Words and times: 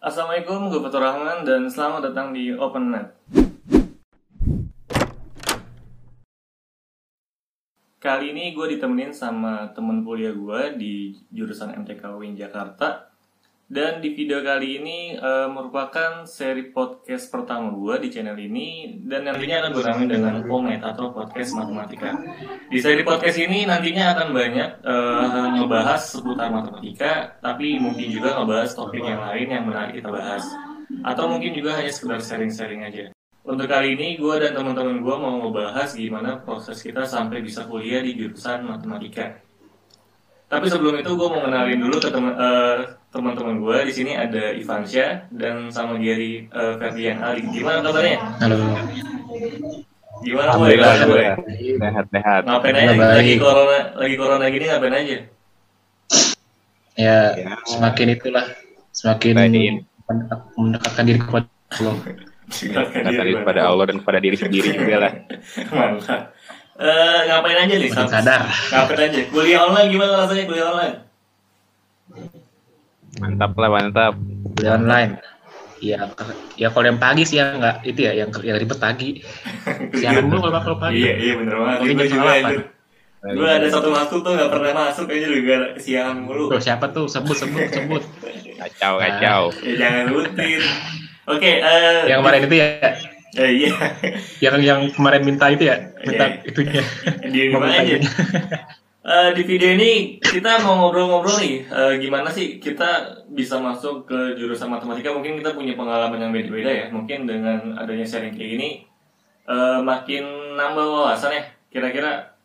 Assalamualaikum, 0.00 0.72
gue 0.72 0.80
Fatur 0.80 1.04
Rahman 1.04 1.44
dan 1.44 1.68
selamat 1.68 2.08
datang 2.08 2.32
di 2.32 2.56
Open 2.56 2.88
Net. 2.88 3.12
Kali 8.00 8.32
ini 8.32 8.56
gue 8.56 8.66
ditemenin 8.72 9.12
sama 9.12 9.68
temen 9.76 10.00
kuliah 10.00 10.32
gue 10.32 10.80
di 10.80 11.12
jurusan 11.28 11.76
MTK 11.84 12.16
UIN 12.16 12.32
Jakarta 12.32 13.09
dan 13.70 14.02
di 14.02 14.10
video 14.18 14.42
kali 14.42 14.82
ini 14.82 15.14
eh, 15.14 15.46
merupakan 15.46 16.26
seri 16.26 16.74
podcast 16.74 17.30
pertama 17.30 17.70
gue 17.70 18.02
di 18.02 18.08
channel 18.10 18.34
ini 18.34 18.98
dan 19.06 19.30
nantinya 19.30 19.62
akan 19.62 19.72
beramai 19.78 20.06
dengan 20.10 20.34
Pomet 20.42 20.82
atau 20.82 21.14
podcast 21.14 21.54
matematika. 21.54 22.10
Di 22.66 22.82
seri 22.82 23.06
podcast 23.06 23.38
ini 23.38 23.62
nantinya 23.70 24.18
akan 24.18 24.28
banyak 24.34 24.70
eh, 24.82 25.46
ngebahas 25.54 26.02
seputar 26.02 26.50
matematika, 26.50 27.38
tapi 27.38 27.78
mungkin 27.78 28.10
juga 28.10 28.42
ngebahas 28.42 28.74
topik 28.74 29.06
yang 29.06 29.22
lain 29.22 29.46
yang 29.46 29.62
menarik 29.62 30.02
kita 30.02 30.10
bahas. 30.10 30.42
Atau 31.06 31.30
mungkin 31.30 31.54
juga 31.54 31.78
hanya 31.78 31.94
sekedar 31.94 32.18
sharing-sharing 32.18 32.82
aja. 32.82 33.14
Untuk 33.46 33.70
kali 33.70 33.94
ini 33.94 34.18
gue 34.18 34.34
dan 34.42 34.50
teman-teman 34.50 34.98
gue 34.98 35.14
mau 35.14 35.46
ngebahas 35.46 35.94
gimana 35.94 36.42
proses 36.42 36.82
kita 36.82 37.06
sampai 37.06 37.38
bisa 37.38 37.62
kuliah 37.70 38.02
di 38.02 38.18
jurusan 38.18 38.66
matematika. 38.66 39.38
Tapi 40.50 40.66
sebelum 40.66 40.98
itu 40.98 41.14
gue 41.14 41.28
mau 41.30 41.38
kenalin 41.46 41.78
dulu 41.78 42.02
ke 42.02 42.10
teman 42.10 42.34
eh, 42.34 42.98
teman-teman 43.10 43.58
gue 43.58 43.78
di 43.90 43.92
sini 43.94 44.12
ada 44.14 44.54
Ivansya 44.54 45.26
dan 45.34 45.66
sama 45.74 45.98
Gary 45.98 46.46
uh, 46.54 46.78
Ferdian 46.78 47.18
Ali. 47.18 47.42
Gimana 47.50 47.82
kabarnya? 47.82 48.18
Halo. 48.38 48.56
Gimana 50.22 50.50
boy? 50.54 50.78
Alhamdulillah. 50.78 51.36
Sehat, 51.80 52.06
sehat. 52.14 52.42
Ngapain 52.46 52.74
aja 52.78 52.94
lagi 53.18 53.34
corona 53.40 53.78
lagi 53.98 54.14
corona 54.14 54.44
gini 54.46 54.64
ngapain 54.70 54.94
aja? 54.94 55.18
Ya, 56.94 57.18
Ya. 57.34 57.56
semakin 57.66 58.14
itulah 58.14 58.46
semakin 58.94 59.34
mendekatkan 60.54 61.04
diri 61.06 61.18
kepada 61.18 61.46
Allah. 61.78 61.96
Kata 62.50 63.22
diri, 63.22 63.38
pada 63.46 63.62
Allah 63.70 63.84
dan 63.90 64.02
pada 64.02 64.18
diri 64.18 64.34
sendiri 64.34 64.74
juga 64.74 64.96
lah. 65.06 65.12
Mantap. 65.74 66.34
Eh, 66.80 67.18
ngapain 67.30 67.58
aja 67.62 67.74
nih? 67.78 67.90
Sadar. 67.94 68.42
Ngapain 68.46 69.00
aja? 69.06 69.20
Kuliah 69.30 69.60
online 69.66 69.88
gimana 69.94 70.12
rasanya 70.26 70.44
kuliah 70.50 70.66
online? 70.74 71.09
Mantap 73.30 73.52
lah, 73.54 73.70
mantap. 73.70 74.14
Kuliah 74.58 74.74
online. 74.74 75.12
Ya, 75.80 76.12
ya 76.60 76.68
kalau 76.68 76.92
yang 76.92 77.00
pagi 77.00 77.24
sih 77.24 77.40
ya 77.40 77.56
nggak 77.56 77.88
itu 77.88 78.00
ya 78.04 78.12
yang 78.12 78.28
yang 78.44 78.60
ribet 78.60 78.76
pagi. 78.76 79.24
Siangan 79.96 80.28
mulu 80.28 80.50
kalau 80.50 80.60
kalau 80.60 80.76
pagi. 80.76 81.00
Iya, 81.06 81.14
iya 81.16 81.34
bener 81.40 81.54
banget. 81.56 81.78
Gue 81.80 82.06
juga 82.10 82.30
anjir. 82.36 82.60
Gue 83.20 83.48
ada 83.48 83.68
satu 83.68 83.88
waktu 83.92 84.16
tuh 84.24 84.32
gak 84.32 84.48
pernah 84.48 84.72
masuk 84.72 85.12
aja 85.12 85.28
juga 85.28 85.76
kesiangan 85.76 86.16
mulu. 86.24 86.52
Tuh, 86.52 86.60
siapa 86.60 86.88
tuh 86.92 87.04
sebut 87.08 87.36
sebut 87.36 87.68
sebut. 87.72 88.02
Kacau, 88.60 89.00
kacau. 89.00 89.42
Ya 89.64 89.72
jangan 89.76 90.04
rutin. 90.12 90.60
Oke, 91.28 91.50
eh 91.62 92.10
yang 92.10 92.20
kemarin 92.24 92.42
itu 92.48 92.56
ya, 92.58 92.68
eh, 93.38 93.50
iya. 93.54 93.72
yang 94.42 94.56
yang 94.60 94.80
kemarin 94.90 95.22
minta 95.22 95.46
itu 95.52 95.68
ya, 95.68 95.76
minta 96.02 96.26
Iya. 96.26 96.48
itunya. 96.48 96.82
Di 97.28 97.40
Mau 97.54 97.60
mana 97.62 97.80
minta 97.80 97.82
aja? 97.86 97.96
Eh, 99.10 99.34
di 99.34 99.42
video 99.42 99.74
ini 99.74 100.22
kita 100.22 100.62
mau 100.62 100.86
ngobrol-ngobrol 100.86 101.42
nih, 101.42 101.66
eh, 101.66 101.94
gimana 101.98 102.30
sih 102.30 102.62
kita 102.62 103.26
bisa 103.26 103.58
masuk 103.58 104.06
ke 104.06 104.38
jurusan 104.38 104.70
matematika? 104.70 105.10
Mungkin 105.10 105.42
kita 105.42 105.50
punya 105.50 105.74
pengalaman 105.74 106.22
yang 106.22 106.30
beda-beda 106.30 106.70
ya. 106.70 106.86
Mungkin 106.94 107.26
dengan 107.26 107.74
adanya 107.74 108.06
sharing 108.06 108.38
kayak 108.38 108.50
gini, 108.54 108.70
eh, 109.50 109.80
makin 109.82 110.54
nambah 110.54 110.86
wawasan 110.86 111.42
ya. 111.42 111.44
Kira-kira 111.74 112.38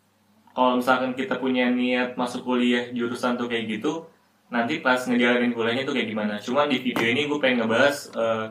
kalau 0.57 0.81
misalkan 0.81 1.13
kita 1.13 1.37
punya 1.37 1.69
niat 1.69 2.17
masuk 2.17 2.41
kuliah 2.41 2.89
jurusan 2.97 3.37
tuh 3.37 3.45
kayak 3.45 3.69
gitu, 3.69 4.09
nanti 4.49 4.81
pas 4.81 4.97
ngejalanin 5.05 5.53
kuliahnya 5.53 5.85
tuh 5.85 5.93
kayak 5.93 6.09
gimana? 6.09 6.41
Cuman 6.41 6.65
di 6.65 6.81
video 6.81 7.05
ini 7.05 7.29
gue 7.29 7.37
pengen 7.37 7.61
ngebahas 7.61 8.09
eh, 8.09 8.45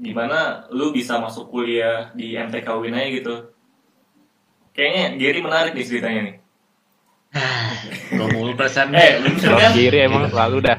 gimana 0.00 0.64
lu 0.72 0.88
bisa 0.88 1.20
masuk 1.20 1.52
kuliah 1.52 2.16
di 2.16 2.32
MTK 2.32 2.80
UIN 2.80 2.96
aja 2.96 3.08
gitu. 3.12 3.34
Kayaknya 4.72 5.04
Gary 5.20 5.40
menarik 5.44 5.72
nih 5.76 5.84
ceritanya 5.84 6.22
nih. 6.32 6.41
Gua 8.18 8.28
mulu 8.28 8.52
perasaan. 8.52 8.92
Eh, 8.92 9.20
bener 9.24 9.50
kan? 9.56 9.72
kiri 9.72 9.98
emang 10.04 10.28
selalu 10.28 10.56
dah. 10.60 10.78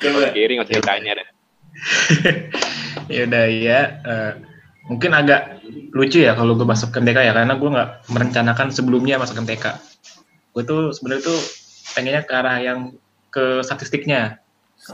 Coba. 0.00 0.32
Kiri 0.32 0.52
nggak 0.56 0.68
usah 0.68 0.76
ditanya 0.80 1.12
dah. 1.20 1.28
ya 3.14 3.22
udah 3.28 3.44
ya 3.48 3.80
eh, 4.04 4.32
mungkin 4.86 5.10
agak 5.14 5.62
lucu 5.94 6.20
ya 6.24 6.36
kalau 6.36 6.58
gue 6.58 6.66
masuk 6.66 6.92
ke 6.92 6.98
MTK 7.00 7.18
ya 7.22 7.32
karena 7.32 7.54
gue 7.56 7.70
nggak 7.70 7.90
merencanakan 8.12 8.68
sebelumnya 8.74 9.16
masuk 9.20 9.40
ke 9.40 9.42
MTK 9.48 9.66
gue 10.52 10.62
tuh 10.68 10.92
sebenarnya 10.92 11.22
tuh 11.32 11.40
pengennya 11.96 12.22
ke 12.28 12.32
arah 12.34 12.56
yang 12.60 12.78
ke 13.32 13.64
statistiknya 13.64 14.42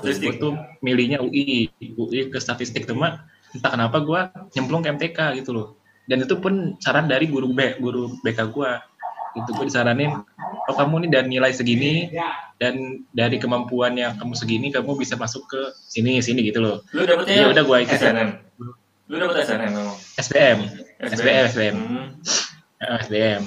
gue 0.04 0.12
Statistik. 0.12 0.38
tuh 0.38 0.54
milihnya 0.84 1.18
UI 1.24 1.72
UI 1.96 2.28
ke 2.28 2.38
statistik 2.38 2.84
cuma 2.84 3.26
entah 3.56 3.72
kenapa 3.72 3.98
gue 4.04 4.20
nyemplung 4.54 4.84
ke 4.84 4.92
MTK 4.92 5.18
gitu 5.42 5.50
loh 5.56 5.68
dan 6.08 6.24
itu 6.24 6.36
pun 6.36 6.76
saran 6.80 7.08
dari 7.08 7.26
guru 7.26 7.50
B 7.52 7.80
guru 7.80 8.12
BK 8.20 8.38
gue 8.52 8.70
itu 9.42 9.50
gue 9.54 9.66
disaranin 9.70 10.12
oh 10.68 10.74
kamu 10.76 11.08
nih 11.08 11.10
dan 11.16 11.24
nilai 11.32 11.50
segini 11.56 12.12
dan 12.60 13.02
dari 13.16 13.40
kemampuannya 13.40 14.20
kamu 14.20 14.34
segini 14.36 14.68
kamu 14.68 14.98
bisa 15.00 15.16
masuk 15.16 15.48
ke 15.48 15.60
sini 15.88 16.20
sini 16.20 16.44
gitu 16.44 16.60
loh. 16.60 16.84
Lu 16.92 17.06
dapetnya 17.08 17.46
Ya 17.46 17.48
udah, 17.48 17.62
gua 17.64 17.78
ikut. 17.80 17.96
SNM. 17.96 18.30
Lu 19.08 19.16
dapet 19.16 19.48
SNM 19.48 19.70
memang. 19.72 19.96
SBM 20.20 20.58
SBM 21.00 21.44
SBM 21.54 21.76
Hmm. 21.78 22.06
Eh, 22.78 22.98
SBM 23.08 23.42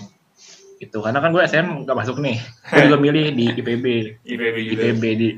itu 0.81 0.97
karena 0.97 1.19
kan 1.22 1.29
gue 1.29 1.44
SBM 1.46 1.85
nggak 1.85 1.97
masuk 2.02 2.18
nih. 2.18 2.41
Gue 2.73 2.84
juga 2.90 2.97
milih 2.97 3.25
di 3.38 3.46
IPB 3.53 3.85
IPB 4.25 4.56
juga. 4.66 4.81
IPB 4.90 5.03
di 5.13 5.29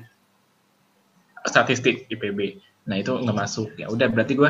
statistik 1.44 2.08
IPB 2.08 2.64
nah 2.88 2.96
itu 2.96 3.12
nggak 3.12 3.36
masuk. 3.36 3.76
Ya 3.76 3.92
udah 3.92 4.08
berarti 4.08 4.40
gue 4.40 4.50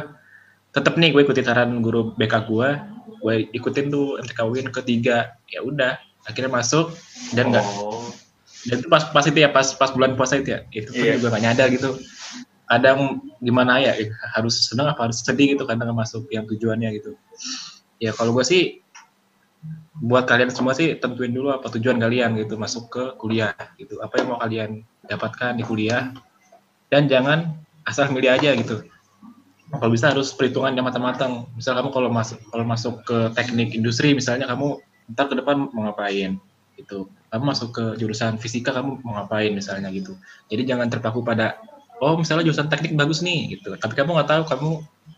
tetap 0.73 0.93
nih 0.97 1.09
gue 1.09 1.21
ikutin 1.25 1.45
saran 1.45 1.81
guru 1.81 2.13
BK 2.13 2.45
gue 2.45 2.69
gue 3.07 3.35
ikutin 3.53 3.91
tuh 3.91 4.17
MTK 4.21 4.39
UIN 4.47 4.67
ketiga. 4.71 5.35
Ya 5.51 5.63
udah 5.63 5.99
akhirnya 6.23 6.51
masuk 6.51 6.95
dan 7.35 7.51
nggak 7.51 7.65
Oh. 7.79 8.07
dan 8.63 8.79
itu 8.79 8.87
pas 8.87 9.03
pas 9.11 9.25
itu 9.27 9.35
ya 9.43 9.51
pas 9.51 9.67
pas 9.75 9.91
bulan 9.91 10.15
puasa 10.15 10.39
itu 10.39 10.55
ya. 10.55 10.63
Itu 10.71 10.95
pun 10.95 11.03
Iya. 11.03 11.19
juga 11.19 11.35
gak 11.35 11.43
nyadar 11.43 11.67
gitu. 11.67 11.99
Kadang 12.63 13.19
gimana 13.43 13.83
ya 13.83 13.91
eh, 13.99 14.07
harus 14.33 14.71
seneng 14.71 14.87
apa 14.87 15.11
harus 15.11 15.19
sedih 15.19 15.53
gitu 15.55 15.67
kadang 15.67 15.91
masuk 15.91 16.31
yang 16.31 16.47
tujuannya 16.47 16.95
gitu. 16.95 17.19
Ya 17.99 18.15
kalau 18.15 18.31
gue 18.31 18.45
sih 18.47 18.79
buat 19.99 20.23
kalian 20.27 20.51
semua 20.51 20.71
sih 20.75 20.95
tentuin 20.97 21.31
dulu 21.31 21.51
apa 21.51 21.67
tujuan 21.75 21.99
kalian 21.99 22.39
gitu 22.39 22.55
masuk 22.55 22.87
ke 22.87 23.03
kuliah 23.19 23.51
gitu. 23.75 23.99
Apa 23.99 24.23
yang 24.23 24.27
mau 24.31 24.39
kalian 24.39 24.83
dapatkan 25.11 25.59
di 25.59 25.63
kuliah. 25.67 26.15
Dan 26.87 27.11
jangan 27.11 27.51
asal 27.83 28.07
milih 28.15 28.31
aja 28.31 28.55
gitu 28.55 28.85
kalau 29.73 29.89
bisa 29.89 30.13
harus 30.13 30.29
perhitungan 30.37 30.73
yang 30.77 30.85
matang-matang. 30.85 31.49
Misal 31.57 31.73
kamu 31.81 31.89
kalau 31.89 32.09
masuk 32.13 32.37
kalau 32.53 32.65
masuk 32.65 32.93
ke 33.01 33.17
teknik 33.33 33.73
industri 33.73 34.13
misalnya 34.13 34.45
kamu 34.45 34.77
ntar 35.13 35.25
ke 35.27 35.35
depan 35.35 35.69
mau 35.73 35.89
ngapain 35.89 36.37
gitu. 36.77 37.09
Kamu 37.33 37.43
masuk 37.49 37.69
ke 37.73 37.85
jurusan 37.97 38.37
fisika 38.37 38.69
kamu 38.69 39.01
mau 39.01 39.17
ngapain 39.17 39.49
misalnya 39.49 39.89
gitu. 39.89 40.13
Jadi 40.53 40.69
jangan 40.69 40.87
terpaku 40.93 41.25
pada 41.25 41.57
oh 41.97 42.13
misalnya 42.19 42.45
jurusan 42.45 42.69
teknik 42.69 42.93
bagus 42.93 43.25
nih 43.25 43.57
gitu. 43.57 43.73
Tapi 43.73 43.93
kamu 43.97 44.13
nggak 44.13 44.29
tahu 44.29 44.43
kamu 44.45 44.69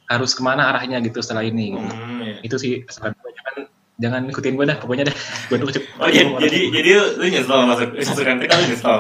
harus 0.08 0.32
ke 0.38 0.42
mana 0.46 0.72
arahnya 0.72 1.04
gitu 1.04 1.20
setelah 1.20 1.44
ini 1.44 1.76
gitu. 1.76 1.94
Hmm, 1.98 2.22
iya. 2.22 2.36
itu 2.46 2.56
sih 2.62 2.72
saran 2.88 3.18
gue 3.18 3.32
jangan 3.34 3.56
jangan 3.98 4.22
ikutin 4.30 4.54
gue 4.56 4.66
dah 4.72 4.78
pokoknya 4.80 5.04
dah. 5.12 5.16
Gue 5.52 5.58
tuh 5.60 5.68
cep- 5.76 5.90
Oh 6.00 6.08
jadi 6.08 6.32
jadi 6.40 6.60
jadi 6.72 6.90
lu 7.20 7.26
nyesel 7.28 7.60
masuk 7.68 7.90
masuk 8.00 8.24
MTK 8.24 8.52
lu 8.56 8.66
nyesel. 8.72 9.00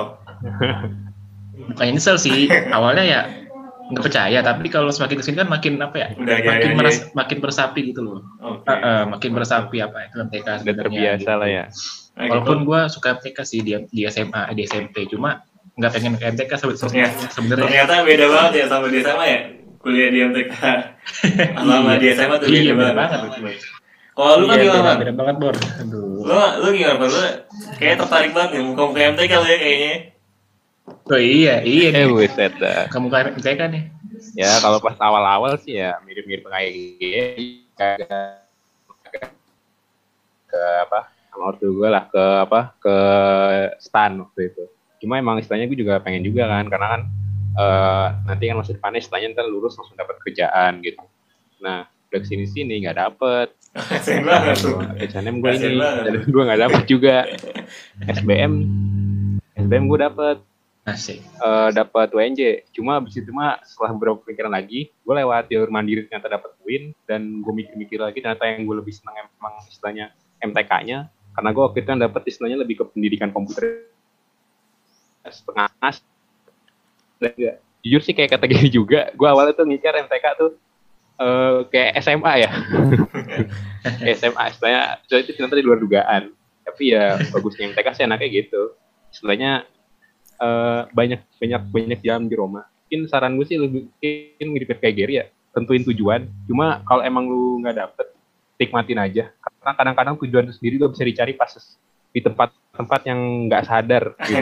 bukan 1.71 1.85
nyesel 1.95 2.17
sih. 2.19 2.51
Awalnya 2.75 3.03
ya 3.07 3.21
nggak 3.85 4.01
percaya 4.01 4.39
tapi 4.39 4.65
kalau 4.67 4.89
semakin 4.89 5.15
ke 5.15 5.23
sini 5.23 5.37
kan 5.37 5.47
makin 5.47 5.77
apa 5.77 5.95
ya 5.95 6.07
Udah 6.11 6.35
makin 6.35 6.49
gaya 6.65 6.73
meras, 6.73 6.97
makin 7.11 7.37
bersapi 7.37 7.79
gitu 7.85 8.01
loh 8.01 8.19
Oke. 8.39 8.65
Eh, 8.65 8.77
eh, 8.77 9.03
makin 9.05 9.29
bersapi 9.31 9.77
apa 9.77 9.97
itu 10.03 10.15
MTK 10.19 10.41
Udah 10.41 10.55
sebenarnya, 10.57 10.81
terbiasa 10.81 11.21
gitu. 11.21 11.33
lah 11.35 11.49
ya. 11.51 11.65
Nah, 12.11 12.25
walaupun 12.27 12.57
gitu. 12.57 12.67
gue 12.67 12.79
suka 12.89 13.07
MTK 13.13 13.37
sih 13.41 13.59
di, 13.59 13.71
di 13.85 14.01
SMA 14.05 14.41
di 14.51 14.61
SMP 14.63 14.95
cuma 15.05 15.45
nggak 15.71 15.91
pengen 15.91 16.13
ke 16.15 16.25
MTK 16.27 16.51
sebe- 16.55 16.73
sebe- 16.73 16.89
Ternyata- 16.89 17.29
sebenarnya 17.29 17.63
ternyata 17.83 17.93
beda 18.01 18.25
banget 18.27 18.51
ya 18.53 18.65
sama 18.65 18.85
di 18.87 18.97
SMA 18.99 19.25
ya. 19.27 19.39
Kuliah 19.77 20.09
di 20.09 20.19
MTK 20.23 20.53
sama 21.61 21.91
di 21.95 22.07
SMA 22.11 22.35
tuh 22.35 22.47
beda 22.47 22.57
iya 22.57 22.73
beda 22.73 22.93
banget. 22.95 23.19
banget 23.21 23.57
Kalau 24.11 24.33
lu 24.33 24.45
kan 24.45 24.55
Iya, 24.55 24.63
gimana? 24.65 24.81
beda, 24.81 24.97
beda 24.97 25.13
banget 25.13 25.35
bor 25.37 25.55
aduh 25.55 26.19
Lu 26.23 26.33
lu 26.33 26.67
gimana? 26.73 27.03
Lu 27.03 27.21
kayak 27.75 27.95
tertarik 27.99 28.31
banget 28.31 28.51
ya 28.55 28.61
muka 28.63 28.81
muka 28.83 28.99
MTK 29.11 29.31
lu 29.35 29.45
ya 29.45 29.57
kayaknya. 29.57 29.93
Oh 30.85 31.17
iya 31.17 31.61
iya 31.61 31.89
Eh, 31.91 32.05
nih. 32.05 32.09
buset 32.09 32.53
dah. 32.55 32.85
kamu 32.87 33.07
ke 33.07 33.17
MTK 33.35 33.61
nih. 33.67 33.83
Ya, 34.33 34.59
kalau 34.59 34.79
pas 34.79 34.95
awal-awal 34.97 35.55
sih 35.57 35.75
ya 35.75 35.99
mirip-mirip 36.01 36.45
kayak 36.45 36.71
gini. 36.71 37.23
Kagak 37.73 38.41
ke 40.45 40.61
apa 40.81 40.99
sama 41.27 41.51
ortu 41.51 41.67
gue 41.69 41.85
lah 41.85 42.07
ke 42.07 42.23
apa 42.41 42.59
ke 42.77 42.95
stan 43.77 44.15
waktu 44.17 44.49
itu. 44.49 44.63
Cuma 44.97 45.17
emang 45.17 45.37
istilahnya 45.37 45.67
gue 45.67 45.77
juga 45.77 45.99
pengen 45.99 46.23
juga 46.23 46.47
kan 46.47 46.65
karena 46.65 46.87
kan 46.89 47.01
eh, 47.55 48.07
nanti 48.25 48.43
kan 48.45 48.55
masuk 48.57 48.73
depannya 48.75 48.99
istilahnya 48.99 49.27
ntar 49.33 49.45
lulus 49.45 49.75
langsung 49.75 49.95
dapat 49.95 50.15
kerjaan 50.21 50.79
gitu. 50.79 51.03
Nah 51.59 51.83
udah 52.07 52.19
ke 52.19 52.27
sini 52.27 52.45
sini 52.45 52.79
nggak 52.81 52.97
dapet. 52.97 53.51
Kasian 53.75 54.23
banget 54.23 54.55
tuh. 54.61 54.79
SNM 54.97 55.35
gue 55.37 55.51
ini 55.51 55.67
gue 56.23 56.43
nggak 56.45 56.61
dapet 56.61 56.83
juga. 56.87 57.27
SBM 58.15 58.53
SBM 59.55 59.85
gue 59.85 59.99
dapet 59.99 60.37
Asik. 60.85 61.17
eh 61.17 61.69
dapat 61.73 62.13
WNJ. 62.13 62.69
Cuma 62.69 63.01
abis 63.01 63.17
itu 63.17 63.33
mah 63.33 63.57
setelah 63.65 63.97
beberapa 63.97 64.21
pikiran 64.21 64.53
lagi, 64.53 64.93
gue 64.93 65.13
lewat 65.17 65.49
jalur 65.49 65.73
mandiri 65.73 66.05
ternyata 66.05 66.37
dapat 66.37 66.53
win 66.61 66.93
dan 67.09 67.41
gue 67.41 67.53
mikir-mikir 67.57 67.97
lagi 67.97 68.21
ternyata 68.21 68.45
yang 68.45 68.69
gue 68.69 68.77
lebih 68.85 68.93
senang 68.93 69.25
emang 69.25 69.65
istilahnya 69.65 70.13
MTK-nya 70.45 71.09
karena 71.09 71.49
gue 71.49 71.63
waktu 71.65 71.77
itu 71.81 71.89
kan 71.89 71.99
dapat 71.99 72.21
istilahnya 72.29 72.57
lebih 72.61 72.75
ke 72.77 72.83
pendidikan 72.85 73.33
komputer. 73.33 73.89
Setengah 75.25 75.73
as 75.81 76.05
dan 77.17 77.33
jujur 77.81 78.01
sih 78.05 78.13
kayak 78.13 78.37
kata 78.37 78.45
gini 78.45 78.69
juga 78.69 79.09
gue 79.09 79.25
awalnya 79.25 79.57
tuh 79.57 79.65
mikir 79.65 79.89
MTK 79.89 80.25
tuh 80.37 80.53
eh 81.17 81.65
kayak 81.73 81.97
SMA 82.05 82.33
ya. 82.45 82.51
SMA 84.21 84.43
istilahnya 84.53 85.01
so 85.09 85.17
itu 85.17 85.33
ternyata 85.33 85.57
di 85.57 85.65
luar 85.65 85.81
dugaan. 85.81 86.29
Tapi 86.61 86.93
ya 86.93 87.17
bagusnya 87.33 87.73
MTK 87.73 87.87
sih 87.97 88.05
anaknya 88.05 88.29
gitu. 88.45 88.77
Istilahnya 89.09 89.65
eh, 90.39 90.81
banyak 90.91 91.21
banyak 91.39 91.61
banyak 91.71 91.99
jam 92.03 92.27
di 92.27 92.35
Roma 92.35 92.67
mungkin 92.85 93.09
saran 93.09 93.35
gue 93.35 93.45
sih 93.47 93.57
lebih 93.57 93.89
mungkin 93.89 94.47
mirip 94.51 94.69
kayak 94.77 94.95
Gary 94.95 95.13
ya 95.19 95.25
tentuin 95.55 95.83
tujuan 95.83 96.27
cuma 96.45 96.83
kalau 96.83 97.01
emang 97.01 97.25
lu 97.25 97.59
nggak 97.63 97.75
dapet 97.75 98.07
nikmatin 98.55 98.99
aja 98.99 99.23
karena 99.31 99.71
kadang-kadang 99.75 100.15
tujuan 100.21 100.47
itu 100.47 100.53
sendiri 100.59 100.73
gak 100.79 100.93
bisa 100.95 101.03
dicari 101.03 101.33
pas 101.35 101.51
di 102.15 102.23
tempat-tempat 102.23 103.01
yang 103.11 103.19
nggak 103.51 103.63
sadar 103.67 104.03
gitu. 104.23 104.39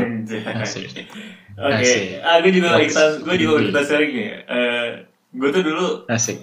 Oke, 1.57 1.81
Asik. 1.81 2.21
ah, 2.21 2.37
gue 2.37 2.51
juga 2.53 2.77
kita, 2.77 3.03
gue 3.25 3.35
juga 3.41 3.55
kita 3.65 3.81
sharing 3.81 4.13
nih. 4.13 4.29
Eh, 4.45 4.89
gue 5.33 5.49
tuh 5.49 5.63
dulu 5.65 5.85
Asik. 6.05 6.37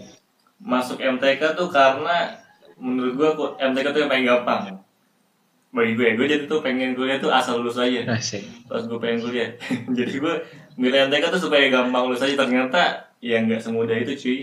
masuk 0.59 0.99
MTK 0.99 1.55
tuh 1.55 1.71
karena 1.71 2.43
menurut 2.83 3.15
gue 3.15 3.29
kok 3.39 3.51
MTK 3.63 3.87
tuh 3.95 4.01
yang 4.03 4.11
paling 4.11 4.27
gampang. 4.27 4.63
Bagi 5.71 5.95
gue, 5.95 6.19
gue 6.19 6.27
jadi 6.27 6.45
tuh 6.51 6.59
pengen 6.67 6.99
kuliah 6.99 7.23
tuh 7.23 7.31
asal 7.31 7.63
lulus 7.63 7.79
aja. 7.79 8.03
Asik. 8.11 8.43
Pas 8.67 8.83
gue 8.83 8.99
pengen 8.99 9.23
kuliah, 9.23 9.55
jadi 9.99 10.15
gue 10.19 10.35
milih 10.75 11.07
MTK 11.07 11.31
tuh 11.31 11.47
supaya 11.47 11.71
gampang 11.71 12.11
lulus 12.11 12.27
aja. 12.27 12.35
Ternyata 12.35 13.11
ya 13.23 13.39
nggak 13.39 13.63
semudah 13.63 13.95
itu 13.95 14.19
cuy. 14.19 14.39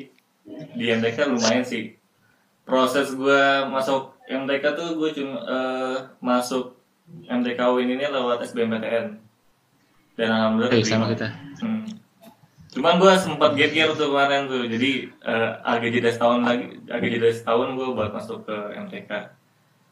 Di 0.79 0.85
MTK 0.95 1.27
lumayan 1.27 1.67
sih. 1.67 1.99
Proses 2.63 3.11
gue 3.11 3.43
masuk 3.67 4.15
MTK 4.23 4.63
tuh 4.79 4.95
gue 4.95 5.09
cuma 5.19 5.35
eh, 5.43 5.97
masuk 6.23 6.79
MTK 7.27 7.59
Win 7.75 7.91
ini 7.91 8.07
lewat 8.07 8.47
SBMPTN. 8.47 9.19
Dan 10.15 10.29
alhamdulillah 10.31 10.71
keterima. 10.71 10.91
sama 10.95 11.05
kita. 11.11 11.27
Hmm. 11.59 11.83
Cuman 12.71 13.03
gue 13.03 13.13
sempat 13.19 13.51
gap 13.55 13.71
year 13.75 13.89
tuh 13.95 14.11
kemarin 14.11 14.47
tuh, 14.47 14.63
jadi 14.63 15.11
eh, 15.11 15.51
agak 15.63 15.91
jeda 15.91 16.09
setahun 16.15 16.39
lagi, 16.47 16.79
agak 16.87 17.09
jeda 17.19 17.29
setahun 17.35 17.75
gue 17.75 17.87
buat 17.91 18.15
masuk 18.15 18.47
ke 18.47 18.55
MTK. 18.87 19.11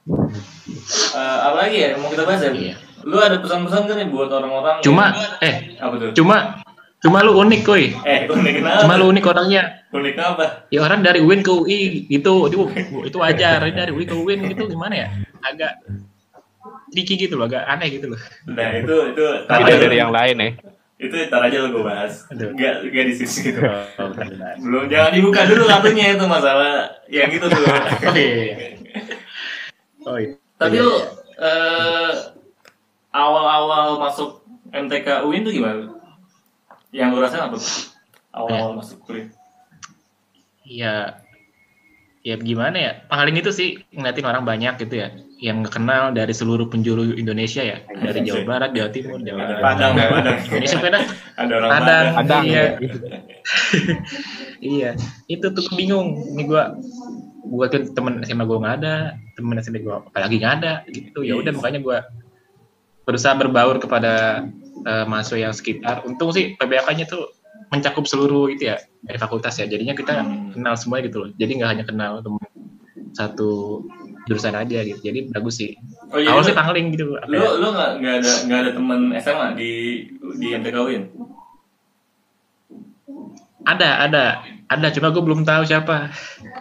Eh, 0.05 1.37
apa 1.41 1.65
lagi 1.65 1.77
ya 1.81 1.89
mau 1.97 2.13
kita 2.13 2.29
bahas 2.29 2.45
ya? 2.45 2.53
Iya. 2.53 2.75
Lu 3.01 3.17
ada 3.17 3.41
pesan-pesan 3.41 3.89
kan 3.89 3.95
nih 3.97 4.07
buat 4.13 4.29
orang-orang? 4.29 4.85
Cuma 4.85 5.09
yang- 5.09 5.41
eh 5.41 5.55
apa 5.81 5.93
tuh? 5.97 6.09
cuma 6.13 6.61
cuma 7.01 7.17
lu 7.25 7.33
unik 7.41 7.61
koi. 7.65 7.89
Eh, 8.05 8.29
unik 8.29 8.53
kenapa? 8.61 8.81
Cuma 8.85 8.93
lu 9.01 9.05
unik 9.09 9.25
orangnya. 9.25 9.63
unik 9.89 10.13
apa? 10.19 10.45
Ya 10.69 10.85
orang 10.85 11.01
dari 11.01 11.23
Win 11.25 11.41
ke 11.41 11.49
UI 11.49 12.05
gitu, 12.05 12.51
itu 12.51 12.57
itu 13.01 13.17
wajar. 13.17 13.65
Ini 13.65 13.73
dari 13.73 13.91
UI 13.93 14.05
ke 14.05 14.13
Win 14.13 14.45
gitu 14.45 14.69
gimana 14.69 14.93
ya? 14.93 15.07
Agak 15.41 15.81
tricky 16.93 17.17
gitu 17.17 17.33
loh, 17.41 17.49
agak 17.49 17.65
aneh 17.65 17.89
gitu 17.89 18.13
loh. 18.13 18.19
Nah 18.45 18.77
itu 18.77 18.95
itu 19.09 19.23
aja 19.49 19.73
dari 19.73 19.97
yang 19.97 20.13
lain 20.13 20.37
ya 20.37 20.49
itu 20.95 21.11
tar 21.27 21.43
aja 21.43 21.59
lo 21.59 21.75
gue 21.75 21.83
bahas. 21.83 22.23
Aduh. 22.31 22.55
Enggak 22.55 22.87
enggak 22.87 23.03
di 23.11 23.13
sini 23.19 23.51
gitu. 23.51 23.59
Oh. 23.67 24.09
Belum 24.63 24.87
jangan 24.87 25.11
dibuka 25.11 25.43
dulu 25.43 25.67
kartunya 25.67 26.15
itu 26.15 26.23
masalah 26.23 26.87
yang 27.11 27.27
gitu 27.27 27.51
tuh. 27.51 27.59
Iya. 28.15 28.74
Oh 30.05 30.17
iya. 30.17 30.37
Tapi 30.55 30.75
Iya, 30.75 30.83
lu 30.85 30.93
iya. 30.93 31.07
eh, 31.41 32.13
awal-awal 33.11 33.99
masuk 33.99 34.41
MTK 34.69 35.25
UIN 35.25 35.43
tuh 35.43 35.53
gimana? 35.53 35.91
Yang 36.89 37.09
lu 37.11 37.19
rasain 37.19 37.43
apa? 37.43 37.57
Awal-awal 38.31 38.71
masuk 38.77 38.97
kuliah. 39.03 39.29
ya 40.65 41.21
ya 42.25 42.41
gimana 42.41 42.73
ya 42.73 42.91
paling 43.05 43.37
itu 43.37 43.53
sih 43.53 43.69
ngeliatin 43.93 44.25
orang 44.25 44.41
banyak 44.41 44.81
gitu 44.81 44.97
ya 44.97 45.13
yang 45.37 45.61
nggak 45.61 45.77
kenal 45.77 46.09
dari 46.09 46.33
seluruh 46.33 46.65
penjuru 46.65 47.13
Indonesia 47.13 47.61
ya 47.61 47.77
dari 47.93 48.25
Jawa 48.25 48.41
Barat 48.49 48.73
Jawa 48.73 48.89
Timur 48.89 49.21
Jawa 49.21 49.45
Barat 49.45 49.61
Padang, 49.61 49.93
Padang. 49.93 50.37
Indonesia 50.49 50.77
pada 50.81 50.99
Ada 51.37 51.53
orang 51.53 51.69
Padang, 51.69 51.69
Padang. 51.69 52.05
Padang, 52.17 52.43
iya 52.49 52.57
ya. 52.57 52.69
iya 54.73 54.89
itu 55.29 55.45
tuh 55.53 55.65
bingung 55.77 56.17
ini 56.33 56.43
gua 56.49 56.73
gua 57.45 57.69
kan 57.69 57.85
temen 57.93 58.21
SMA 58.25 58.43
gua 58.43 58.57
nggak 58.61 58.75
ada 58.81 58.95
temen 59.37 59.55
SMP 59.61 59.85
gua 59.85 60.01
apalagi 60.01 60.41
nggak 60.41 60.53
ada 60.61 60.73
gitu. 60.89 61.21
Ya 61.21 61.37
udah 61.37 61.51
makanya 61.53 61.79
gua 61.79 61.97
berusaha 63.05 63.37
berbaur 63.37 63.77
kepada 63.77 64.45
eh, 64.85 65.05
mahasiswa 65.05 65.37
yang 65.49 65.53
sekitar. 65.53 66.05
Untung 66.05 66.29
sih 66.33 66.53
PBAK-nya 66.57 67.05
tuh 67.05 67.33
mencakup 67.73 68.05
seluruh 68.05 68.51
itu 68.51 68.69
ya 68.69 68.77
dari 69.01 69.17
fakultas 69.17 69.57
ya. 69.57 69.65
Jadinya 69.65 69.93
kita 69.93 70.21
Hmm. 70.21 70.53
kenal 70.53 70.75
semua 70.77 71.01
gitu 71.01 71.25
loh. 71.25 71.29
Jadi 71.37 71.51
nggak 71.61 71.69
hanya 71.71 71.85
kenal 71.85 72.21
temen 72.21 72.41
satu 73.15 73.81
jurusan 74.25 74.57
aja 74.57 74.81
gitu. 74.83 74.99
Jadi 74.99 75.29
bagus 75.29 75.61
sih. 75.61 75.77
Oh 76.11 76.17
iya, 76.19 76.33
awal 76.33 76.43
sih 76.43 76.53
pangling 76.53 76.91
gitu. 76.93 77.13
lu, 77.13 77.35
ya. 77.37 77.49
lu 77.61 77.67
nggak 77.71 78.15
ada 78.21 78.31
nggak 78.49 78.59
ada 78.59 78.71
temen 78.73 78.99
SMA 79.21 79.47
di 79.55 79.71
di 80.41 80.47
MTK 80.53 80.75
UIN? 80.81 81.03
Ada 83.65 83.89
ada. 84.05 84.25
Ada 84.65 84.89
cuma 84.97 85.13
gue 85.13 85.21
belum 85.21 85.45
tahu 85.45 85.61
siapa. 85.69 86.09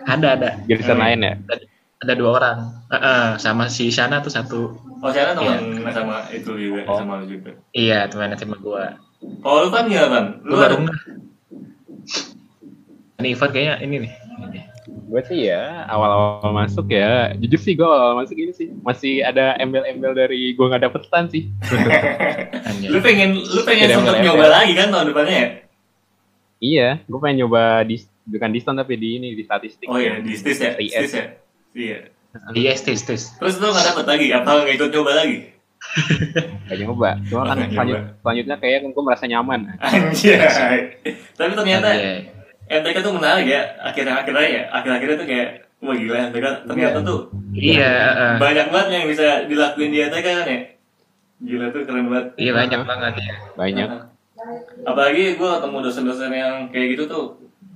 Ada 0.05 0.29
ada. 0.37 0.51
Jurusan 0.69 1.01
lain 1.01 1.25
ya? 1.25 1.35
Ada 2.05 2.13
dua 2.21 2.31
orang. 2.37 2.59
Eh, 2.93 2.97
eh, 3.01 3.29
sama 3.41 3.73
si 3.73 3.89
Shana 3.89 4.21
tuh 4.21 4.29
satu. 4.29 4.77
Oh 5.01 5.13
saya 5.13 5.37
teman 5.37 5.93
sama 5.93 6.29
itu 6.33 6.53
juga 6.57 6.85
Oh. 6.89 6.97
sama 7.01 7.21
lu 7.21 7.29
juga. 7.29 7.57
iya 7.77 8.09
teman 8.09 8.33
SMA 8.37 8.57
gua. 8.61 8.97
Kalau 9.41 9.69
lu 9.69 9.71
kan 9.73 9.89
gimana 9.89 10.09
kan? 10.09 10.25
Lu 10.45 10.57
baru 10.57 10.77
ini 13.25 13.33
Ivan 13.33 13.51
kayaknya 13.57 13.75
ini 13.81 13.97
nih. 14.05 14.13
Gue 14.85 15.23
sih 15.25 15.49
ya 15.49 15.89
awal-awal 15.89 16.53
masuk 16.53 16.93
ya. 16.93 17.33
Jujur 17.41 17.61
sih 17.61 17.73
gue 17.73 17.87
awal 17.89 18.21
masuk 18.21 18.37
ini 18.37 18.53
sih. 18.53 18.69
Masih 18.85 19.25
ada 19.25 19.57
embel-embel 19.57 20.13
dari 20.13 20.53
gue 20.53 20.67
nggak 20.67 20.85
dapet 20.85 21.09
sih. 21.33 21.49
Lu 22.93 23.01
pengen 23.01 23.41
lu 23.41 23.61
pengen 23.65 23.97
sempet 23.97 24.21
nyoba 24.21 24.45
ya. 24.45 24.51
lagi 24.61 24.73
kan 24.77 24.93
tahun 24.93 25.09
depannya 25.15 25.35
ya? 25.41 25.49
Iya 26.65 26.89
gue 27.05 27.19
pengen 27.21 27.45
nyoba 27.45 27.85
di 27.85 28.01
bukan 28.25 28.49
di 28.49 28.59
stan 28.65 28.81
tapi 28.81 28.97
di 28.97 29.21
ini 29.21 29.37
di 29.37 29.45
statistik 29.45 29.85
Oh 29.85 30.01
iya 30.01 30.17
di 30.25 30.33
STIS 30.33 30.59
ya? 30.65 30.73
STIS 30.81 31.13
ya? 31.13 31.27
Iya. 31.77 31.99
iya 32.57 32.73
tes 32.73 33.05
tes 33.05 33.23
Terus 33.37 33.61
lu 33.61 33.69
nggak 33.69 33.85
dapet 33.93 34.05
lagi? 34.09 34.27
Apa 34.33 34.65
nggak 34.65 34.75
ikut 34.81 34.91
nyoba 34.97 35.13
lagi? 35.13 35.39
Gak 36.65 36.79
nyoba 36.81 37.21
cuma 37.29 37.43
kan 37.53 37.61
selanjut, 37.69 38.01
selanjutnya 38.25 38.57
kayak 38.57 38.89
gue 38.89 39.03
merasa 39.05 39.29
nyaman 39.29 39.77
Anjay. 39.85 40.97
Tapi 41.37 41.53
ternyata. 41.53 41.89
MTK 42.65 42.97
tuh 43.05 43.13
menarik 43.13 43.45
ya. 43.45 43.77
Akhir-akhirnya 43.85 44.49
ya. 44.49 44.63
Akhir-akhirnya 44.73 45.17
tuh 45.21 45.29
kayak 45.29 45.49
wah 45.85 45.93
gila 45.93 46.33
MTK 46.33 46.47
ternyata 46.65 46.99
tuh 47.05 47.29
iya 47.53 47.93
banyak 48.41 48.73
banget 48.73 48.89
yang 48.89 49.05
bisa 49.05 49.45
dilakuin 49.45 49.93
di 49.93 49.99
MTK 50.01 50.27
kan 50.27 50.47
ya. 50.49 50.61
Gila 51.45 51.67
tuh 51.69 51.85
keren 51.85 52.09
banget. 52.09 52.27
iya 52.41 52.53
banyak 52.57 52.81
banget 52.89 53.15
ya 53.21 53.35
banyak 53.53 53.89
Apalagi 54.85 55.35
gue 55.35 55.51
ketemu 55.51 55.77
dosen-dosen 55.81 56.31
yang 56.31 56.55
kayak 56.69 56.89
gitu 56.93 57.05
tuh 57.07 57.25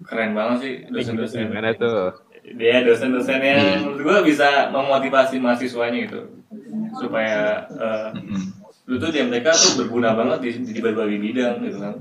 keren 0.05 0.33
banget 0.33 0.57
sih 0.61 0.75
dosen-dosen. 0.89 1.49
gimana 1.49 1.73
tuh 1.73 2.17
Dia 2.49 2.81
dosen-dosen 2.81 3.41
yang 3.41 3.61
menurut 3.85 4.01
gue 4.01 4.19
bisa 4.33 4.69
memotivasi 4.69 5.37
mahasiswanya 5.37 5.99
gitu 6.05 6.21
supaya 6.95 7.69
Mm-mm. 8.15 8.57
lu 8.85 8.97
tuh 8.97 9.13
di 9.13 9.21
MTK 9.21 9.47
tuh 9.47 9.73
berguna 9.79 10.17
banget 10.17 10.39
di, 10.41 10.51
di 10.73 10.81
berbagai 10.81 11.19
bidang 11.19 11.61
gitu 11.61 11.79
kan. 11.79 11.95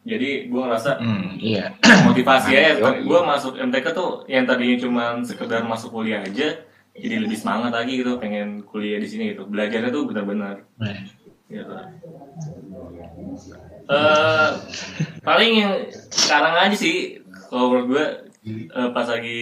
Jadi 0.00 0.48
gue 0.48 0.60
ngerasa 0.62 0.96
Hmm, 0.96 1.36
iya 1.36 1.74
motivasi 2.08 2.50
aja. 2.54 2.72
Gue 3.02 3.20
masuk 3.20 3.58
MTK 3.58 3.86
tuh 3.90 4.24
yang 4.26 4.46
tadinya 4.46 4.78
cuma 4.78 5.04
sekedar 5.20 5.60
masuk 5.60 5.90
kuliah 5.92 6.22
aja, 6.22 6.62
jadi 6.94 7.20
lebih 7.20 7.36
semangat 7.36 7.74
lagi 7.74 7.98
gitu 7.98 8.16
pengen 8.16 8.62
kuliah 8.64 8.96
di 8.96 9.04
sini 9.04 9.34
gitu. 9.34 9.44
Belajarnya 9.44 9.90
tuh 9.90 10.06
benar-benar 10.06 10.64
Nah, 10.78 10.96
gitu. 11.50 11.74
Eh, 13.90 14.48
paling 15.20 15.50
yang 15.56 15.72
sekarang 16.08 16.54
aja 16.56 16.76
sih 16.76 17.18
kalau 17.50 17.74
menurut 17.74 17.86
gue 17.90 18.04
eh, 18.70 18.88
pas 18.94 19.02
lagi 19.04 19.40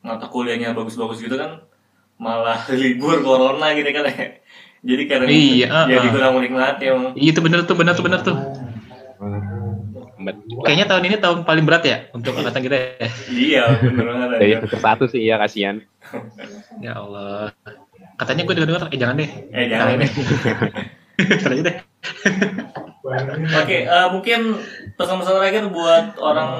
mata 0.00 0.26
kuliahnya 0.26 0.72
bagus-bagus 0.72 1.20
gitu 1.20 1.36
kan 1.36 1.60
malah 2.16 2.64
libur 2.80 3.20
corona 3.20 3.76
gitu 3.76 3.90
kan 3.90 4.08
ya. 4.08 4.40
Jadi 4.80 5.02
kadang 5.04 5.28
Iya, 5.28 5.66
jadi 5.84 5.98
uh-uh. 5.98 6.12
kurang 6.14 6.32
menikmati 6.36 6.84
emang. 6.86 7.12
Iya, 7.12 7.34
itu 7.34 7.40
bener 7.42 7.66
tuh 7.66 7.76
bener 7.76 7.92
tuh 7.92 8.04
bener 8.06 8.20
tuh 8.22 8.36
kayaknya 10.64 10.86
tahun 10.90 11.02
ini 11.06 11.16
tahun 11.20 11.38
paling 11.46 11.62
berat 11.62 11.84
ya 11.86 11.98
untuk 12.10 12.34
angkatan 12.34 12.66
kita 12.66 12.76
ya 12.76 13.08
Iya 13.30 13.62
bener 13.78 14.04
banget. 14.10 14.28
dari 14.34 14.52
semester 14.58 14.80
satu 14.82 15.04
sih 15.06 15.22
ya 15.22 15.38
kasihan 15.38 15.78
ya 16.80 16.98
Allah 16.98 17.54
katanya 18.16 18.42
gue 18.42 18.54
dengar 18.56 18.68
dengar 18.74 18.90
eh 18.90 18.98
jangan 18.98 19.16
deh 19.20 19.30
Eh 19.52 19.66
jangan. 19.70 20.02
Deh 21.46 21.60
deh 21.62 21.76
Oke, 23.56 23.78
eh, 23.82 24.06
mungkin 24.08 24.40
pesan-pesan 24.94 25.34
terakhir 25.34 25.64
buat 25.68 26.14
orang 26.16 26.50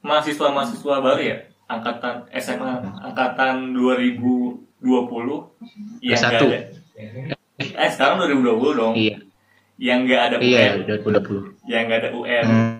mahasiswa-mahasiswa 0.00 0.94
baru 0.98 1.20
ya, 1.20 1.36
angkatan 1.66 2.26
SMA, 2.32 2.72
angkatan 3.00 3.72
2020 3.72 5.54
yang 6.00 6.18
Satu. 6.18 6.46
ada. 6.48 6.58
Eh 7.54 7.88
sekarang 7.88 8.18
2020 8.20 8.74
dong. 8.74 8.94
iya 8.94 9.16
yang 9.76 10.04
nggak 10.04 10.22
ada 10.22 10.36
Iya, 10.38 10.78
UN, 10.78 11.00
2020. 11.02 11.58
yang 11.66 11.82
nggak 11.86 12.00
ada 12.00 12.10
UN, 12.12 12.44
Hmm, 12.44 12.74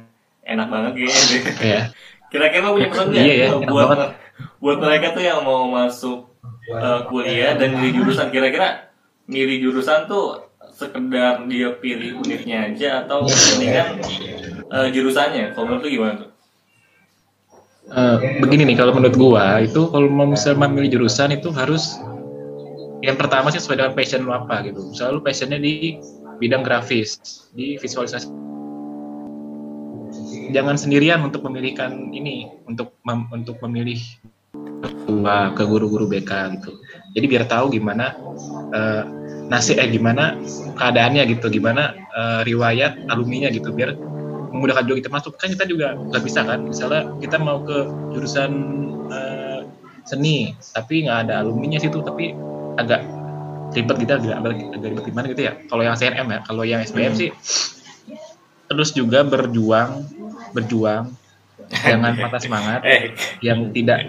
enak 0.44 0.68
banget 0.68 0.92
kayaknya. 0.94 1.24
Iya. 1.60 1.80
Kira-kira 2.28 2.66
punya 2.68 2.88
pesan 2.88 3.06
nggak 3.10 3.24
Iya, 3.24 3.34
ya, 3.34 3.48
uh, 3.50 3.60
buat 3.64 3.86
banget. 3.88 4.10
buat 4.56 4.78
mereka 4.78 5.06
tuh 5.10 5.20
yang 5.20 5.40
mau 5.42 5.66
masuk 5.66 6.18
uh, 6.70 7.00
kuliah 7.04 7.54
dan 7.54 7.74
milih 7.74 7.92
jurusan 8.00 8.30
kira-kira 8.30 8.90
milih 9.24 9.58
jurusan 9.60 10.06
tuh 10.06 10.46
sekedar 10.74 11.44
dia 11.46 11.76
pilih 11.76 12.20
unitnya 12.24 12.72
aja 12.72 13.04
atau 13.06 13.28
mendingan 13.28 14.00
uh, 14.72 14.88
jurusannya 14.88 15.52
kalau 15.52 15.66
menurut 15.68 15.84
lu 15.84 15.90
gimana 15.92 16.14
tuh? 16.26 16.32
Eh, 17.92 18.16
begini 18.40 18.72
nih 18.72 18.76
kalau 18.80 18.96
menurut 18.96 19.16
gua 19.20 19.60
itu 19.60 19.90
kalau 19.92 20.08
mau 20.08 20.24
misalnya 20.24 20.64
memilih 20.64 20.96
jurusan 20.96 21.34
itu 21.34 21.52
harus 21.52 22.00
yang 23.04 23.20
pertama 23.20 23.52
sih 23.52 23.60
sesuai 23.60 23.84
dengan 23.84 23.92
passion 23.92 24.24
lu 24.24 24.32
apa 24.32 24.64
gitu. 24.64 24.80
Misalnya 24.88 25.12
lu 25.18 25.20
passionnya 25.20 25.58
di 25.60 26.00
bidang 26.40 26.64
grafis, 26.64 27.20
di 27.52 27.76
visualisasi. 27.76 28.30
Jangan 30.56 30.80
sendirian 30.80 31.20
untuk 31.20 31.44
memilihkan 31.44 32.14
ini, 32.16 32.48
untuk 32.64 32.96
mem- 33.04 33.28
untuk 33.28 33.60
memilih 33.60 34.00
gua 35.04 35.52
ke 35.52 35.66
guru-guru 35.66 36.08
BK 36.08 36.32
gitu. 36.56 36.72
Jadi 37.12 37.26
biar 37.28 37.44
tahu 37.44 37.76
gimana 37.76 38.16
eh, 38.72 39.02
nasib 39.52 39.76
eh 39.76 39.88
gimana 39.92 40.36
keadaannya 40.76 41.22
gitu, 41.36 41.52
gimana 41.52 41.92
eh, 41.92 42.40
riwayat 42.48 43.04
alumninya 43.08 43.52
gitu 43.52 43.72
biar 43.72 43.96
memudahkan 44.52 44.84
juga 44.88 44.96
kita 45.04 45.10
masuk. 45.12 45.32
Kan 45.36 45.52
kita 45.52 45.68
juga 45.68 45.96
nggak 45.96 46.22
bisa 46.24 46.40
kan 46.44 46.64
misalnya 46.64 47.12
kita 47.20 47.36
mau 47.36 47.60
ke 47.64 47.84
jurusan 48.16 48.50
eh, 49.12 49.60
seni 50.08 50.56
tapi 50.74 51.06
nggak 51.06 51.28
ada 51.28 51.44
alumninya 51.44 51.78
situ 51.78 52.02
tapi 52.02 52.34
agak 52.80 53.04
ribet 53.72 53.96
gitu 54.04 54.12
agak, 54.18 54.36
agak, 54.40 54.56
agak 54.76 54.88
ribet 54.92 55.04
gimana 55.12 55.26
gitu 55.30 55.42
ya. 55.44 55.52
Kalau 55.68 55.82
yang 55.84 55.96
CNM 55.96 56.28
ya 56.28 56.40
kalau 56.48 56.62
yang 56.64 56.80
SBM 56.80 57.14
sih 57.16 57.30
terus 58.72 58.96
juga 58.96 59.20
berjuang 59.20 60.08
berjuang 60.56 61.12
jangan 61.72 62.12
patah 62.16 62.40
semangat. 62.40 62.80
Yang 63.46 63.72
tidak 63.72 64.00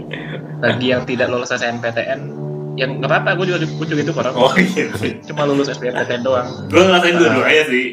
bagi 0.59 0.91
yang 0.91 1.03
tidak 1.07 1.27
lolos 1.31 1.51
SNMPTN 1.51 2.42
yang 2.73 2.97
nggak 2.97 3.09
apa-apa 3.09 3.37
gue 3.37 3.45
juga 3.53 3.59
gue 3.61 3.87
juga 3.87 4.01
itu 4.01 4.13
orang 4.17 4.33
oh 4.33 4.53
iya. 4.57 4.89
cuma 5.29 5.45
lulus 5.45 5.69
SBMPTN 5.69 6.21
doang 6.25 6.47
Gue 6.73 6.81
ngerasain 6.81 7.15
dua-duanya 7.21 7.63
sih. 7.69 7.87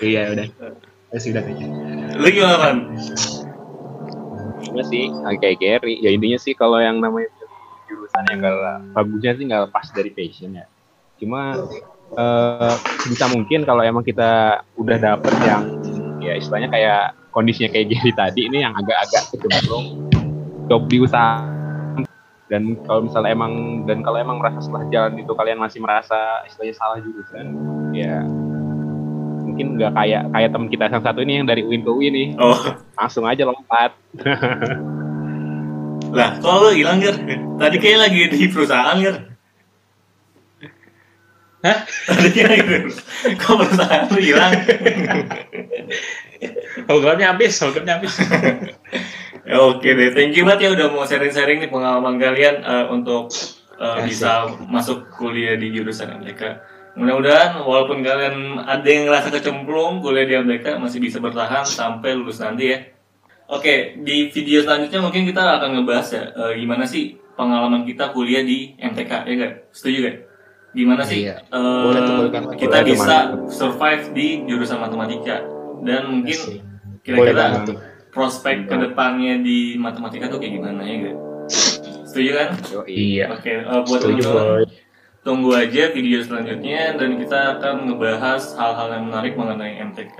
iya 0.06 0.30
udah 0.30 0.46
ya 1.10 1.18
sudah 1.18 1.42
aja 1.42 1.66
Lu 2.20 2.26
gimana 2.30 2.56
kan? 2.62 2.76
Intinya 4.60 4.84
sih 4.86 5.04
kayak 5.40 5.56
Gary. 5.58 5.94
Ya 5.98 6.14
intinya 6.14 6.38
sih 6.38 6.54
kalau 6.54 6.78
yang 6.78 7.02
namanya 7.02 7.32
jurusan 7.90 8.22
yang 8.30 8.38
gak 8.44 8.54
bagusnya 8.94 9.32
sih 9.34 9.44
nggak 9.50 9.62
lepas 9.66 9.86
dari 9.90 10.10
passion 10.14 10.54
ya. 10.54 10.66
Cuma 11.18 11.58
eh, 12.14 12.74
bisa 13.08 13.26
mungkin 13.32 13.66
kalau 13.66 13.82
emang 13.82 14.06
kita 14.06 14.62
udah 14.78 14.98
dapet 15.00 15.34
yang 15.42 15.62
ya 16.22 16.38
istilahnya 16.38 16.70
kayak 16.70 17.18
kondisinya 17.34 17.72
kayak 17.72 17.98
Gary 17.98 18.12
tadi 18.14 18.40
ini 18.46 18.62
yang 18.62 18.76
agak-agak 18.76 19.32
kecemplung 19.34 20.10
job 20.70 20.86
di 20.86 21.02
usaha 21.02 21.42
dan 22.46 22.78
kalau 22.86 23.10
misalnya 23.10 23.30
emang 23.34 23.82
dan 23.90 24.06
kalau 24.06 24.18
emang 24.22 24.38
merasa 24.38 24.62
setelah 24.62 24.86
jalan 24.90 25.18
itu 25.18 25.32
kalian 25.34 25.58
masih 25.58 25.82
merasa 25.82 26.46
istilahnya 26.46 26.74
salah 26.78 26.98
jurusan 27.02 27.46
ya 27.90 28.22
mungkin 29.42 29.74
nggak 29.74 29.92
kayak 29.98 30.22
kayak 30.30 30.50
teman 30.54 30.68
kita 30.70 30.84
yang 30.86 31.02
satu 31.02 31.20
ini 31.26 31.42
yang 31.42 31.46
dari 31.50 31.66
UIN 31.66 31.82
ke 31.82 31.90
UIN 31.90 32.12
nih 32.14 32.28
Oh, 32.38 32.58
langsung 32.94 33.26
aja 33.26 33.42
lompat 33.42 33.98
lah 36.10 36.42
kalau 36.42 36.70
lu 36.70 36.70
hilang 36.74 36.98
Ger? 36.98 37.14
Tadi 37.54 37.76
kayak 37.78 37.98
lagi 38.02 38.20
di 38.34 38.50
perusahaan 38.50 38.98
Ger. 38.98 39.30
Hah? 41.62 41.78
Tadi 41.86 42.28
kayak 42.34 42.48
lagi 42.50 42.62
di 42.66 42.78
Kok 43.38 43.54
perusahaan 43.62 44.10
lu 44.10 44.18
hilang? 44.18 44.52
Programnya 46.88 47.30
habis, 47.30 47.52
programnya 47.62 47.94
habis. 48.00 48.14
Oke 49.68 49.88
deh, 49.90 50.10
thank 50.12 50.34
you 50.34 50.44
banget 50.44 50.60
ya 50.62 50.70
udah 50.72 50.86
mau 50.90 51.04
sharing-sharing 51.04 51.58
nih 51.58 51.70
pengalaman 51.70 52.16
kalian 52.16 52.60
eh, 52.60 52.86
untuk 52.88 53.32
Asik. 53.74 54.04
bisa 54.06 54.30
masuk 54.68 55.08
kuliah 55.10 55.56
di 55.56 55.72
jurusan 55.72 56.20
MTK. 56.20 56.42
Mudah-mudahan 56.90 57.62
walaupun 57.62 58.02
kalian 58.02 58.60
ada 58.60 58.84
yang 58.84 59.08
ngerasa 59.08 59.30
kecemplung 59.30 60.00
kuliah 60.00 60.26
di 60.26 60.34
MTK 60.36 60.76
masih 60.76 60.98
bisa 60.98 61.16
bertahan 61.16 61.64
sampai 61.64 62.12
lulus 62.12 62.38
nanti 62.38 62.70
ya. 62.70 62.78
Oke, 63.48 63.98
di 63.98 64.28
video 64.28 64.60
selanjutnya 64.60 65.00
mungkin 65.00 65.24
kita 65.24 65.42
akan 65.58 65.80
ngebahas 65.80 66.08
ya 66.12 66.22
eh, 66.30 66.52
gimana 66.56 66.84
sih 66.84 67.16
pengalaman 67.34 67.82
kita 67.82 68.12
kuliah 68.12 68.44
di 68.44 68.76
MTK 68.76 69.24
ya 69.24 69.34
gak? 69.38 69.52
Setuju 69.72 69.98
gak? 70.04 70.16
Gimana 70.70 71.02
sih 71.02 71.26
Iya. 71.26 71.40
eh, 71.42 71.82
Boleh 71.82 72.00
tuh, 72.04 72.14
boleh 72.20 72.30
banget. 72.30 72.54
kita 72.60 72.76
Boleh 72.76 72.86
bisa 72.86 73.16
survive 73.48 74.04
di 74.12 74.26
jurusan 74.44 74.78
matematika 74.78 75.40
dan 75.82 76.02
mungkin 76.06 76.38
kira-kira. 77.00 77.64
Prospek 78.10 78.66
ke 78.66 78.76
depannya 78.76 79.42
di 79.42 79.78
matematika 79.78 80.30
tuh 80.30 80.42
kayak 80.42 80.54
gimana 80.58 80.82
ya 80.82 80.94
gak? 81.08 81.18
Setuju 82.10 82.30
kan? 82.34 82.48
Iya. 82.90 83.24
Oke, 83.38 83.52
eh, 83.62 83.80
buat 83.86 84.00
Setuju, 84.02 84.22
teman-teman 84.22 84.66
tunggu 85.20 85.52
aja 85.52 85.92
video 85.92 86.24
selanjutnya 86.24 86.96
dan 86.96 87.20
kita 87.20 87.60
akan 87.60 87.92
ngebahas 87.92 88.56
hal-hal 88.56 88.88
yang 88.96 89.04
menarik 89.12 89.36
mengenai 89.36 89.76
MTK. 89.92 90.18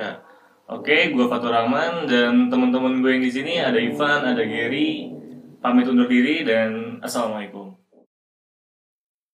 Oke, 0.71 1.11
gue 1.11 1.27
Fatur 1.27 1.51
Rahman 1.51 2.07
dan 2.07 2.47
teman-teman 2.47 3.03
gue 3.03 3.11
yang 3.19 3.25
di 3.25 3.33
sini 3.33 3.59
ada 3.59 3.75
Ivan, 3.75 4.23
ada 4.23 4.45
Gary. 4.45 5.11
Pamit 5.61 5.85
undur 5.91 6.09
diri 6.09 6.41
dan 6.47 7.03
assalamualaikum. 7.05 7.60